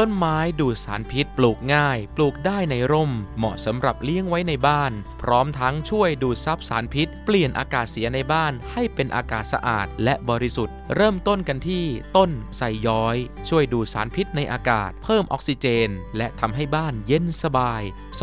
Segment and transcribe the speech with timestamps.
[0.00, 4.92] ต้นไม้ดูดสารพิษปลูกง่าย ปลูกได้ในร่ม เหมาะสำหรับเลี้ยงไว้ในบ้าน
[5.22, 11.84] พร้อมทั้งช่วยดูดซับสารพิษ เปลี่ยนอากาศเสียในบ้านให้เป็นอากาศสะอาด และบริสุทธิ์ เริ่มต้นกันที่
[12.16, 13.16] ต้นไทรย้อย
[13.48, 17.82] ช่วยดูดสารพิษในอากาศ เพิ่มออกซิเจน และทำให้บ้านเย็นสบาย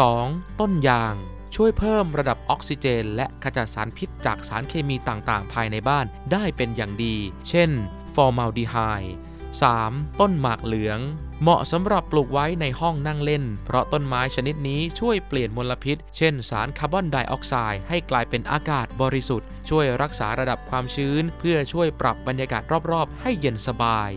[0.09, 0.59] 2.
[0.59, 1.15] ต้นยาง
[1.55, 7.15] ช่วยเพิ่มระดับออกซิเจน และขจัดสารพิษจากสารเคมีต่างๆ ภายในบ้านได้เป็นอย่างดี
[7.49, 7.69] เช่น
[8.15, 9.15] ฟอร์มาลดีไฮด์
[9.61, 10.19] 3.
[10.19, 10.99] ต้นหมากเหลือง
[11.45, 22.61] เหมาะสำหรับปลูกไว้ในห้องนั่งเล่น เพราะต้นไม้ชนิดนี้ช่วยเปลี่ยนมลพิษ เช่นสารคาร์บอนไดออกไซด์ให้กลายเป็นอากาศบริสุทธิ์ ช่วยรักษาระดับความชื้น เพื่อช่วยปรับบรรยากาศ
[22.91, 24.09] รอบๆ ให้เย็นสบาย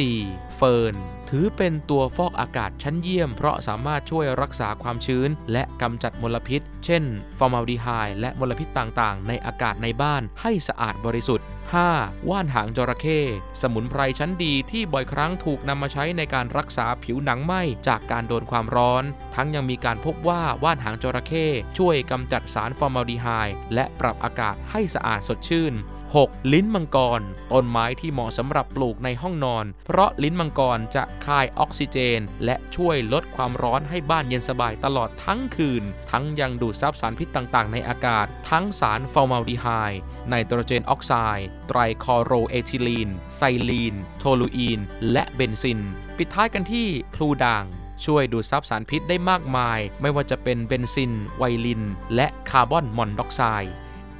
[0.00, 0.56] 4.
[0.56, 0.94] เฟิร์น
[1.30, 7.02] ถือเป็นตัวฟอกอากาศชั้นเยี่ยม เพราะสามารถช่วยรักษาความชื้น และกำจัดมลพิษ เช่น
[7.38, 11.46] ฟอร์มาลดีไฮด์และมลพิษต่างๆ ในอากาศในบ้านให้สะอาดบริสุทธิ์
[11.76, 12.30] 5.
[12.30, 13.20] ว่านหางจระเข้
[13.60, 21.46] สมุนไพรชั้นดีที่บ่อยครั้งถูกนำมาใช้ในการรักษาผิวหนังไหม้จากการโดนความร้อน ทั้งยังมีการพบว่าว่านหางจระเข้
[21.78, 25.74] ช่วยกำจัดสารฟอร์มาลดีไฮด์และปรับอากาศให้สะอาดสดชื่น
[26.16, 26.52] 6.
[26.52, 27.20] ลิ้นมังกร
[27.52, 44.80] ต้นไม้ที่เหมาะสำหรับปลูกในห้องนอน เพราะลิ้นมังกรจะคายออกซิเจน และช่วยลดความร้อนให้บ้านเย็นสบายตลอดทั้งคืน ทั้งยังดูดซับสารพิษต่าง ๆ ในอากาศ ทั้งสารฟอร์มาลดีไฮด์ไนโตรเจนออกไซด์ ไตรคลอโรเอทิลีน ไซลีน โทลูอีน
[45.12, 45.80] และเบนซิน
[46.16, 47.64] ปิดท้ายกันที่พลูด่าง
[48.04, 51.82] ช่วยดูดซับสารพิษได้มากมาย ไม่ว่าจะเป็นเบนซิน ไซลีน
[52.14, 53.72] และคาร์บอนมอนอกไซด์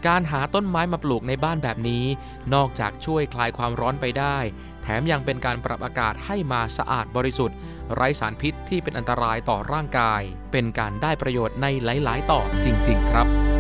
[0.07, 2.05] การหาต้นไม้มาปลูกในบ้านแบบนี้
[2.55, 4.39] นอกจากช่วยคลายความร้อนไปได้
[4.83, 7.57] แถมยังเป็นการปรับอากาศให้มาสะอาดบริสุทธิ์
[7.95, 13.58] ไร้สารพิษที่เป็นอันตรายต่อร่างกาย เป็นการได้ประโยชน์ในหลาย ๆ ต่อจริง ๆ ครับ